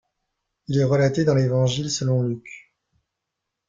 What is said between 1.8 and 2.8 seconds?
selon Luc.